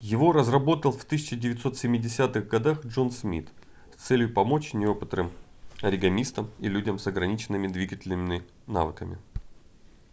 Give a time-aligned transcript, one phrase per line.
[0.13, 3.49] его разработал в 1970-х годах джон смит
[3.97, 5.31] с целью помочь неопытным
[5.83, 9.19] оригамистам и людям с ограниченными двигательными навыками